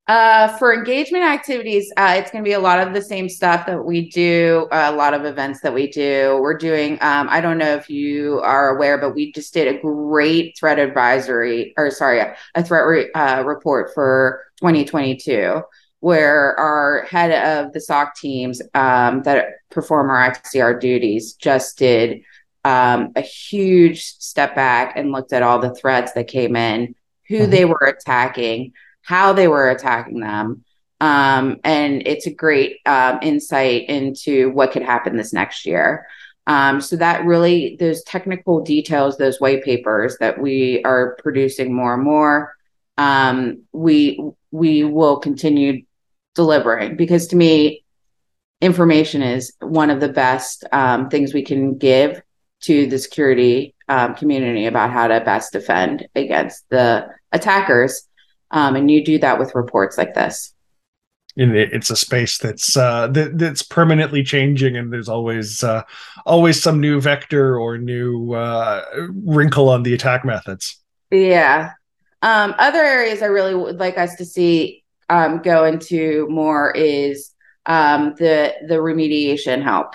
Uh, 0.09 0.57
for 0.59 0.73
engagement 0.73 1.25
activities, 1.25 1.93
uh, 1.97 2.15
it's 2.17 2.31
going 2.31 2.43
to 2.43 2.49
be 2.49 2.53
a 2.53 2.61
lot 2.61 2.79
of 2.79 2.95
the 2.95 3.03
same 3.03 3.29
stuff 3.29 3.67
that 3.67 3.85
we 3.85 4.09
do, 4.09 4.69
uh, 4.71 4.89
a 4.89 4.95
lot 4.95 5.15
of 5.15 5.25
events 5.25 5.61
that 5.61 5.75
we 5.75 5.89
do. 5.89 6.39
We're 6.41 6.57
doing, 6.57 6.93
um, 7.01 7.27
I 7.29 7.41
don't 7.41 7.59
know 7.59 7.75
if 7.75 7.91
you 7.91 8.41
are 8.43 8.77
aware, 8.77 8.99
but 8.99 9.17
we 9.17 9.33
just 9.33 9.53
did 9.53 9.67
a 9.67 9.81
great 9.81 10.57
threat 10.57 10.79
advisory, 10.79 11.75
or 11.77 11.91
sorry, 11.91 12.21
a 12.55 12.63
threat 12.63 12.87
re- 12.87 13.11
uh, 13.17 13.43
report 13.43 13.95
for 13.95 14.45
2022, 14.61 15.61
where 15.99 16.57
our 16.57 17.03
head 17.11 17.33
of 17.33 17.73
the 17.73 17.81
SOC 17.81 18.15
teams 18.15 18.63
um, 18.75 19.25
that 19.25 19.55
perform 19.71 20.09
our 20.11 20.31
XDR 20.31 20.81
duties 20.81 21.33
just 21.33 21.79
did 21.79 22.21
um, 22.65 23.11
a 23.17 23.23
huge 23.23 24.05
step 24.05 24.55
back 24.55 24.97
and 24.97 25.11
looked 25.11 25.33
at 25.33 25.43
all 25.43 25.59
the 25.59 25.75
threats 25.75 26.13
that 26.13 26.29
came 26.29 26.55
in, 26.55 26.95
who 27.27 27.39
mm-hmm. 27.39 27.51
they 27.51 27.65
were 27.65 27.93
attacking 27.99 28.73
how 29.07 29.33
they 29.33 29.47
were 29.47 29.71
attacking 29.71 30.19
them. 30.19 30.65
Um, 31.01 31.59
and 31.63 32.03
it's 32.07 32.27
a 32.27 32.35
great 32.35 32.79
um, 32.87 33.21
insight 33.23 33.89
into 33.89 34.51
what 34.51 34.73
could 34.73 34.83
happen 34.83 35.17
this 35.17 35.33
next 35.33 35.65
year. 35.65 36.07
Um, 36.49 36.81
so 36.81 36.97
that 36.97 37.25
really, 37.25 37.77
those 37.79 38.03
technical 38.03 38.63
details, 38.63 39.17
those 39.17 39.41
white 39.41 39.63
papers 39.63 40.17
that 40.19 40.41
we 40.41 40.83
are 40.85 41.17
producing 41.23 41.73
more 41.73 41.95
and 41.95 42.03
more, 42.03 42.57
um, 42.99 43.63
we 43.73 44.21
we 44.51 44.83
will 44.83 45.19
continue 45.19 45.85
delivering 46.35 46.97
because 46.97 47.29
to 47.29 47.37
me, 47.37 47.85
information 48.61 49.23
is 49.23 49.53
one 49.61 49.91
of 49.91 50.01
the 50.01 50.09
best 50.09 50.65
um, 50.73 51.11
things 51.11 51.33
we 51.33 51.43
can 51.43 51.79
give 51.79 52.23
to 52.63 52.87
the 52.87 52.99
security 52.99 53.75
community 54.17 54.67
about 54.67 54.91
how 54.91 55.07
to 55.07 55.21
best 55.21 55.53
defend 55.53 56.09
against 56.17 56.69
the 56.71 57.07
attackers 57.33 58.09
um, 58.51 58.77
and 58.77 58.91
you 58.91 59.05
do 59.05 59.19
that 59.19 59.39
with 59.39 59.55
reports 59.55 59.99
like 59.99 60.15
this. 60.15 60.53
And 61.39 61.55
it's 61.55 61.91
a 61.91 61.97
space 61.97 62.39
that's 62.39 62.79
uh, 62.79 63.09
that, 63.09 63.39
that's 63.39 63.63
permanently 63.63 64.23
changing, 64.23 64.75
and 64.75 64.91
there's 64.91 65.09
always 65.09 65.63
uh, 65.63 65.83
always 66.25 66.63
some 66.63 66.81
new 66.81 66.99
vector 66.99 67.59
or 67.59 67.77
new 67.77 68.33
uh, 68.33 68.83
wrinkle 69.11 69.69
on 69.69 69.83
the 69.83 69.93
attack 69.93 70.25
methods. 70.25 70.79
Yeah. 71.11 71.73
Um, 72.23 72.55
other 72.59 72.83
areas 72.83 73.21
I 73.21 73.27
really 73.27 73.55
would 73.55 73.79
like 73.79 73.99
us 73.99 74.15
to 74.17 74.25
see 74.25 74.83
um, 75.11 75.43
go 75.43 75.67
into 75.67 76.27
more 76.31 76.71
is 76.71 77.33
um, 77.67 78.15
the 78.19 78.55
the 78.67 78.77
remediation 78.77 79.63
help. 79.63 79.95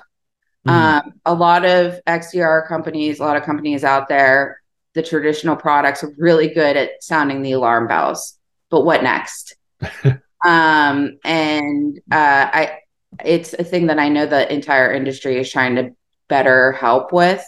Mm-hmm. 0.67 0.70
Um, 1.08 1.13
a 1.25 1.34
lot 1.34 1.65
of 1.65 2.00
XDR 2.05 2.67
companies, 2.67 3.20
a 3.20 3.24
lot 3.24 3.36
of 3.36 3.41
companies 3.41 3.84
out 3.84 4.08
there, 4.08 4.62
the 4.93 5.01
traditional 5.01 5.55
products 5.55 6.03
are 6.03 6.13
really 6.20 6.50
good 6.50 6.77
at 6.77 7.01
sounding 7.01 7.41
the 7.41 7.53
alarm 7.53 7.88
bells 7.88 8.38
but 8.72 8.82
what 8.82 9.04
next? 9.04 9.56
um, 10.46 11.20
and 11.24 12.00
uh, 12.12 12.50
I, 12.51 12.80
it's 13.24 13.54
a 13.54 13.63
thing 13.63 13.88
that 13.88 14.00
I 14.00 14.10
know 14.10 14.25
the 14.25 14.51
entire 14.51 14.92
industry 14.92 15.38
is 15.38 15.51
trying 15.51 15.75
to 15.75 15.92
better 16.28 16.72
help 16.72 17.13
with, 17.13 17.44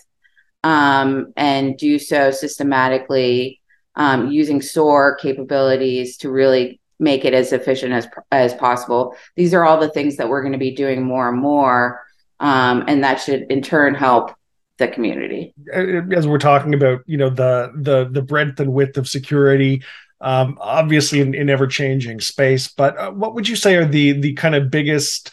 um, 0.63 1.33
and 1.35 1.77
do 1.77 1.97
so 1.97 2.29
systematically 2.29 3.61
um, 3.95 4.29
using 4.31 4.61
SOAR 4.61 5.15
capabilities 5.15 6.17
to 6.17 6.29
really 6.29 6.79
make 6.99 7.25
it 7.25 7.33
as 7.33 7.53
efficient 7.53 7.93
as 7.93 8.07
as 8.31 8.53
possible. 8.53 9.15
These 9.35 9.53
are 9.53 9.63
all 9.63 9.79
the 9.79 9.89
things 9.89 10.17
that 10.17 10.29
we're 10.29 10.41
going 10.41 10.53
to 10.53 10.59
be 10.59 10.75
doing 10.75 11.03
more 11.03 11.29
and 11.29 11.39
more, 11.39 12.01
um, 12.39 12.83
and 12.87 13.03
that 13.03 13.21
should 13.21 13.43
in 13.49 13.61
turn 13.61 13.95
help 13.95 14.31
the 14.77 14.87
community. 14.87 15.53
As 15.71 16.27
we're 16.27 16.39
talking 16.39 16.73
about, 16.73 17.01
you 17.05 17.17
know, 17.17 17.29
the 17.29 17.71
the 17.75 18.09
the 18.09 18.21
breadth 18.21 18.59
and 18.59 18.73
width 18.73 18.97
of 18.97 19.07
security, 19.07 19.83
um, 20.23 20.57
obviously 20.61 21.19
in, 21.19 21.35
in 21.35 21.49
ever 21.49 21.67
changing 21.67 22.21
space. 22.21 22.67
But 22.67 22.97
uh, 22.97 23.11
what 23.11 23.35
would 23.35 23.47
you 23.47 23.55
say 23.55 23.75
are 23.75 23.85
the 23.85 24.13
the 24.13 24.33
kind 24.33 24.55
of 24.55 24.71
biggest 24.71 25.29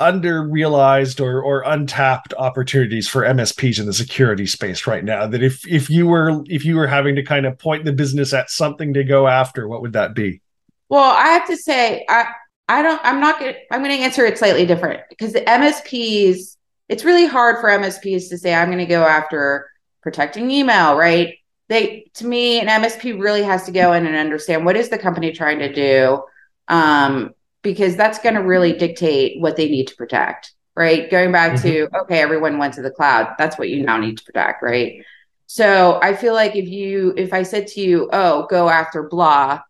under 0.00 0.42
realized 0.42 1.20
or 1.20 1.40
or 1.40 1.62
untapped 1.64 2.34
opportunities 2.38 3.08
for 3.08 3.22
MSPs 3.22 3.78
in 3.78 3.86
the 3.86 3.92
security 3.92 4.46
space 4.46 4.86
right 4.86 5.04
now? 5.04 5.26
That 5.26 5.42
if 5.42 5.66
if 5.68 5.90
you 5.90 6.06
were 6.06 6.42
if 6.46 6.64
you 6.64 6.76
were 6.76 6.86
having 6.86 7.14
to 7.16 7.22
kind 7.22 7.46
of 7.46 7.58
point 7.58 7.84
the 7.84 7.92
business 7.92 8.32
at 8.32 8.50
something 8.50 8.94
to 8.94 9.04
go 9.04 9.28
after, 9.28 9.68
what 9.68 9.82
would 9.82 9.92
that 9.92 10.14
be? 10.14 10.40
Well, 10.88 11.10
I 11.10 11.28
have 11.28 11.46
to 11.48 11.56
say, 11.56 12.04
I 12.08 12.26
I 12.68 12.80
don't. 12.82 13.00
I'm 13.04 13.20
not 13.20 13.38
going. 13.38 13.54
I'm 13.70 13.82
going 13.82 13.96
to 13.96 14.02
answer 14.02 14.24
it 14.24 14.38
slightly 14.38 14.64
different 14.66 15.02
because 15.10 15.34
the 15.34 15.42
MSPs. 15.42 16.56
It's 16.88 17.04
really 17.04 17.26
hard 17.26 17.60
for 17.60 17.70
MSPs 17.70 18.28
to 18.28 18.36
say 18.36 18.52
I'm 18.52 18.68
going 18.68 18.78
to 18.78 18.86
go 18.86 19.04
after 19.04 19.70
protecting 20.02 20.50
email, 20.50 20.94
right? 20.96 21.34
They 21.72 22.10
to 22.14 22.26
me 22.26 22.60
an 22.60 22.68
msp 22.82 23.20
really 23.20 23.42
has 23.42 23.64
to 23.64 23.72
go 23.72 23.92
in 23.92 24.06
and 24.06 24.16
understand 24.16 24.64
what 24.64 24.76
is 24.76 24.88
the 24.88 24.98
company 24.98 25.32
trying 25.32 25.58
to 25.58 25.72
do 25.72 26.22
um, 26.68 27.34
because 27.62 27.96
that's 27.96 28.18
going 28.18 28.34
to 28.34 28.42
really 28.42 28.72
dictate 28.72 29.40
what 29.40 29.56
they 29.56 29.68
need 29.68 29.86
to 29.88 29.96
protect 29.96 30.52
right? 30.74 31.10
Going 31.10 31.32
back 31.32 31.52
mm-hmm. 31.52 31.68
to 31.68 32.00
okay 32.02 32.20
everyone 32.20 32.56
went 32.56 32.72
to 32.74 32.82
the 32.82 32.90
cloud. 32.90 33.34
That's 33.36 33.58
what 33.58 33.68
you 33.68 33.82
now 33.82 33.98
need 33.98 34.16
to 34.16 34.24
protect 34.24 34.62
right? 34.62 35.04
So 35.46 36.00
i 36.00 36.14
feel 36.14 36.32
like 36.32 36.56
if 36.56 36.66
you 36.66 37.12
if 37.14 37.34
i 37.34 37.42
said 37.42 37.66
to 37.66 37.80
you 37.82 38.08
oh 38.10 38.46
go 38.48 38.70
after 38.70 39.02
blah 39.02 39.60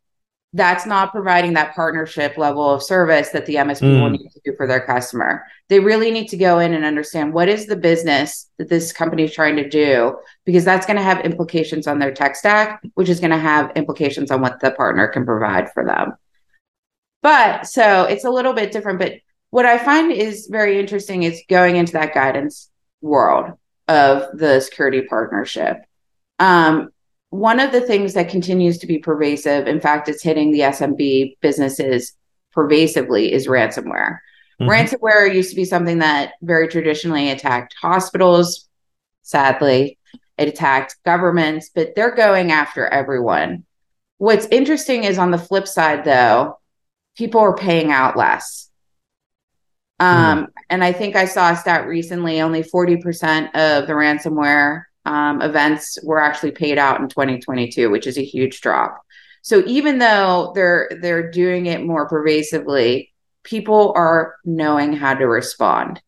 that's 0.54 0.84
not 0.84 1.12
providing 1.12 1.54
that 1.54 1.74
partnership 1.74 2.36
level 2.36 2.70
of 2.70 2.82
service 2.82 3.30
that 3.30 3.46
the 3.46 3.54
MSP 3.54 3.80
mm. 3.80 4.02
will 4.02 4.10
need 4.10 4.28
to 4.28 4.40
do 4.44 4.54
for 4.54 4.66
their 4.66 4.84
customer. 4.84 5.46
They 5.68 5.80
really 5.80 6.10
need 6.10 6.28
to 6.28 6.36
go 6.36 6.58
in 6.58 6.74
and 6.74 6.84
understand 6.84 7.32
what 7.32 7.48
is 7.48 7.66
the 7.66 7.76
business 7.76 8.50
that 8.58 8.68
this 8.68 8.92
company 8.92 9.22
is 9.22 9.32
trying 9.32 9.56
to 9.56 9.68
do, 9.68 10.18
because 10.44 10.64
that's 10.64 10.84
going 10.84 10.98
to 10.98 11.02
have 11.02 11.24
implications 11.24 11.86
on 11.86 11.98
their 11.98 12.12
tech 12.12 12.36
stack, 12.36 12.82
which 12.94 13.08
is 13.08 13.18
going 13.18 13.30
to 13.30 13.38
have 13.38 13.72
implications 13.76 14.30
on 14.30 14.42
what 14.42 14.60
the 14.60 14.72
partner 14.72 15.08
can 15.08 15.24
provide 15.24 15.72
for 15.72 15.86
them. 15.86 16.12
But 17.22 17.66
so 17.66 18.04
it's 18.04 18.24
a 18.24 18.30
little 18.30 18.52
bit 18.52 18.72
different. 18.72 18.98
But 18.98 19.14
what 19.50 19.64
I 19.64 19.78
find 19.78 20.12
is 20.12 20.48
very 20.50 20.78
interesting 20.78 21.22
is 21.22 21.42
going 21.48 21.76
into 21.76 21.92
that 21.92 22.12
guidance 22.12 22.70
world 23.00 23.52
of 23.88 24.36
the 24.36 24.60
security 24.60 25.02
partnership. 25.02 25.78
Um, 26.38 26.91
one 27.32 27.60
of 27.60 27.72
the 27.72 27.80
things 27.80 28.12
that 28.12 28.28
continues 28.28 28.76
to 28.76 28.86
be 28.86 28.98
pervasive, 28.98 29.66
in 29.66 29.80
fact, 29.80 30.06
it's 30.06 30.22
hitting 30.22 30.52
the 30.52 30.60
SMB 30.60 31.38
businesses 31.40 32.12
pervasively, 32.52 33.32
is 33.32 33.46
ransomware. 33.46 34.18
Mm-hmm. 34.60 34.68
Ransomware 34.68 35.34
used 35.34 35.48
to 35.48 35.56
be 35.56 35.64
something 35.64 36.00
that 36.00 36.34
very 36.42 36.68
traditionally 36.68 37.30
attacked 37.30 37.74
hospitals. 37.80 38.68
Sadly, 39.22 39.98
it 40.36 40.48
attacked 40.48 40.96
governments, 41.06 41.70
but 41.74 41.94
they're 41.96 42.14
going 42.14 42.52
after 42.52 42.86
everyone. 42.86 43.64
What's 44.18 44.46
interesting 44.50 45.04
is 45.04 45.16
on 45.16 45.30
the 45.30 45.38
flip 45.38 45.66
side, 45.66 46.04
though, 46.04 46.58
people 47.16 47.40
are 47.40 47.56
paying 47.56 47.90
out 47.90 48.14
less. 48.14 48.68
Um, 49.98 50.44
mm. 50.44 50.48
And 50.68 50.84
I 50.84 50.92
think 50.92 51.16
I 51.16 51.24
saw 51.24 51.52
a 51.52 51.56
stat 51.56 51.86
recently 51.86 52.42
only 52.42 52.62
40% 52.62 53.46
of 53.54 53.86
the 53.86 53.94
ransomware 53.94 54.82
um, 55.04 55.42
events 55.42 55.98
were 56.02 56.20
actually 56.20 56.52
paid 56.52 56.78
out 56.78 57.00
in 57.00 57.08
2022, 57.08 57.90
which 57.90 58.06
is 58.06 58.18
a 58.18 58.24
huge 58.24 58.60
drop. 58.60 59.02
So 59.42 59.62
even 59.66 59.98
though 59.98 60.52
they're 60.54 60.88
they're 61.00 61.30
doing 61.30 61.66
it 61.66 61.84
more 61.84 62.08
pervasively, 62.08 63.12
people 63.42 63.92
are 63.96 64.36
knowing 64.44 64.92
how 64.92 65.14
to 65.14 65.26
respond. 65.26 66.00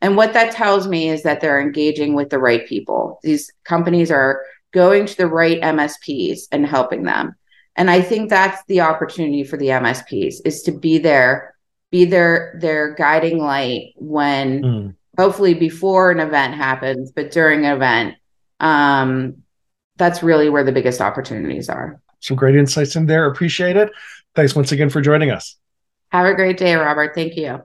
And 0.00 0.16
what 0.16 0.32
that 0.32 0.52
tells 0.52 0.88
me 0.88 1.08
is 1.10 1.22
that 1.22 1.40
they're 1.40 1.60
engaging 1.60 2.14
with 2.14 2.30
the 2.30 2.38
right 2.38 2.66
people. 2.66 3.20
These 3.22 3.52
companies 3.64 4.10
are 4.10 4.42
going 4.72 5.06
to 5.06 5.16
the 5.16 5.26
right 5.26 5.60
MSPs 5.60 6.42
and 6.50 6.66
helping 6.66 7.04
them. 7.04 7.36
And 7.76 7.90
I 7.90 8.00
think 8.00 8.28
that's 8.28 8.62
the 8.66 8.80
opportunity 8.80 9.44
for 9.44 9.56
the 9.56 9.68
MSPs 9.68 10.36
is 10.44 10.62
to 10.62 10.72
be 10.72 10.98
there, 10.98 11.54
be 11.90 12.04
their 12.04 12.58
their 12.60 12.94
guiding 12.94 13.38
light 13.38 13.92
when 13.96 14.62
mm. 14.62 14.94
hopefully 15.16 15.54
before 15.54 16.10
an 16.10 16.18
event 16.18 16.54
happens, 16.54 17.12
but 17.12 17.30
during 17.30 17.64
an 17.64 17.76
event 17.76 18.14
um, 18.60 19.42
that's 19.96 20.22
really 20.22 20.48
where 20.48 20.64
the 20.64 20.72
biggest 20.72 21.00
opportunities 21.00 21.68
are. 21.68 22.00
Some 22.20 22.36
great 22.36 22.56
insights 22.56 22.96
in 22.96 23.06
there. 23.06 23.26
Appreciate 23.26 23.76
it. 23.76 23.90
Thanks 24.34 24.54
once 24.54 24.72
again 24.72 24.90
for 24.90 25.00
joining 25.00 25.30
us. 25.30 25.56
Have 26.10 26.26
a 26.26 26.34
great 26.34 26.58
day, 26.58 26.74
Robert. 26.74 27.14
Thank 27.14 27.36
you. 27.36 27.62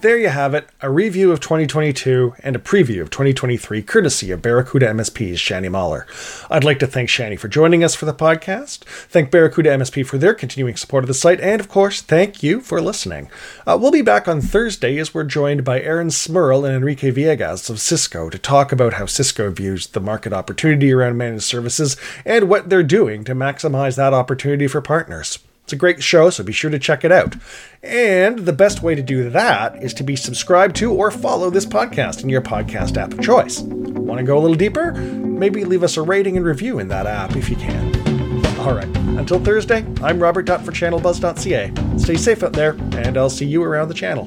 There 0.00 0.16
you 0.16 0.28
have 0.28 0.54
it, 0.54 0.68
a 0.80 0.88
review 0.88 1.32
of 1.32 1.40
2022 1.40 2.36
and 2.44 2.54
a 2.54 2.60
preview 2.60 3.02
of 3.02 3.10
2023, 3.10 3.82
courtesy 3.82 4.30
of 4.30 4.40
Barracuda 4.40 4.86
MSP's 4.86 5.40
Shani 5.40 5.68
Mahler. 5.68 6.06
I'd 6.48 6.62
like 6.62 6.78
to 6.78 6.86
thank 6.86 7.08
Shani 7.08 7.36
for 7.36 7.48
joining 7.48 7.82
us 7.82 7.96
for 7.96 8.06
the 8.06 8.14
podcast, 8.14 8.84
thank 8.84 9.32
Barracuda 9.32 9.70
MSP 9.70 10.06
for 10.06 10.16
their 10.16 10.34
continuing 10.34 10.76
support 10.76 11.02
of 11.02 11.08
the 11.08 11.14
site, 11.14 11.40
and 11.40 11.60
of 11.60 11.68
course, 11.68 12.00
thank 12.00 12.44
you 12.44 12.60
for 12.60 12.80
listening. 12.80 13.28
Uh, 13.66 13.76
we'll 13.80 13.90
be 13.90 14.00
back 14.00 14.28
on 14.28 14.40
Thursday 14.40 14.98
as 14.98 15.12
we're 15.12 15.24
joined 15.24 15.64
by 15.64 15.80
Aaron 15.80 16.10
Smurl 16.10 16.64
and 16.64 16.76
Enrique 16.76 17.10
Villegas 17.10 17.68
of 17.68 17.80
Cisco 17.80 18.30
to 18.30 18.38
talk 18.38 18.70
about 18.70 18.92
how 18.92 19.06
Cisco 19.06 19.50
views 19.50 19.88
the 19.88 20.00
market 20.00 20.32
opportunity 20.32 20.92
around 20.92 21.16
managed 21.16 21.42
services 21.42 21.96
and 22.24 22.48
what 22.48 22.68
they're 22.68 22.84
doing 22.84 23.24
to 23.24 23.34
maximize 23.34 23.96
that 23.96 24.14
opportunity 24.14 24.68
for 24.68 24.80
partners. 24.80 25.40
It's 25.68 25.74
a 25.74 25.76
great 25.76 26.02
show, 26.02 26.30
so 26.30 26.42
be 26.42 26.54
sure 26.54 26.70
to 26.70 26.78
check 26.78 27.04
it 27.04 27.12
out. 27.12 27.36
And 27.82 28.38
the 28.38 28.54
best 28.54 28.82
way 28.82 28.94
to 28.94 29.02
do 29.02 29.28
that 29.28 29.82
is 29.82 29.92
to 29.94 30.02
be 30.02 30.16
subscribed 30.16 30.76
to 30.76 30.90
or 30.90 31.10
follow 31.10 31.50
this 31.50 31.66
podcast 31.66 32.22
in 32.22 32.30
your 32.30 32.40
podcast 32.40 32.96
app 32.96 33.12
of 33.12 33.20
choice. 33.20 33.60
Want 33.60 34.18
to 34.18 34.24
go 34.24 34.38
a 34.38 34.40
little 34.40 34.56
deeper? 34.56 34.92
Maybe 34.92 35.66
leave 35.66 35.82
us 35.82 35.98
a 35.98 36.02
rating 36.02 36.38
and 36.38 36.46
review 36.46 36.78
in 36.78 36.88
that 36.88 37.06
app 37.06 37.36
if 37.36 37.50
you 37.50 37.56
can. 37.56 37.94
All 38.60 38.72
right, 38.72 38.88
until 39.18 39.44
Thursday, 39.44 39.84
I'm 40.02 40.18
Robert 40.18 40.46
for 40.46 40.72
ChannelBuzz.ca. 40.72 41.98
Stay 41.98 42.16
safe 42.16 42.42
out 42.42 42.54
there, 42.54 42.72
and 42.92 43.18
I'll 43.18 43.28
see 43.28 43.44
you 43.44 43.62
around 43.62 43.88
the 43.88 43.94
channel. 43.94 44.24